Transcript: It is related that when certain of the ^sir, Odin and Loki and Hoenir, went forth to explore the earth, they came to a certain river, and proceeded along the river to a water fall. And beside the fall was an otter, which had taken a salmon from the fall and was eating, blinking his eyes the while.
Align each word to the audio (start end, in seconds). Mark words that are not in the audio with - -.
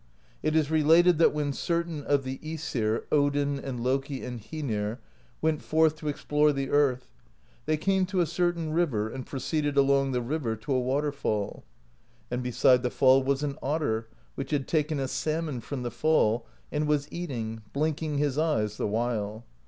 It 0.41 0.55
is 0.55 0.71
related 0.71 1.19
that 1.19 1.31
when 1.31 1.53
certain 1.53 2.03
of 2.05 2.23
the 2.23 2.39
^sir, 2.39 3.03
Odin 3.11 3.59
and 3.59 3.79
Loki 3.83 4.25
and 4.25 4.41
Hoenir, 4.41 4.97
went 5.43 5.61
forth 5.61 5.95
to 5.97 6.07
explore 6.07 6.51
the 6.51 6.71
earth, 6.71 7.11
they 7.67 7.77
came 7.77 8.07
to 8.07 8.19
a 8.19 8.25
certain 8.25 8.73
river, 8.73 9.09
and 9.11 9.27
proceeded 9.27 9.77
along 9.77 10.11
the 10.11 10.21
river 10.23 10.55
to 10.55 10.73
a 10.73 10.81
water 10.81 11.11
fall. 11.11 11.63
And 12.31 12.41
beside 12.41 12.81
the 12.81 12.89
fall 12.89 13.21
was 13.21 13.43
an 13.43 13.59
otter, 13.61 14.07
which 14.33 14.49
had 14.49 14.67
taken 14.67 14.99
a 14.99 15.07
salmon 15.07 15.61
from 15.61 15.83
the 15.83 15.91
fall 15.91 16.47
and 16.71 16.87
was 16.87 17.07
eating, 17.11 17.61
blinking 17.71 18.17
his 18.17 18.39
eyes 18.39 18.77
the 18.77 18.87
while. 18.87 19.45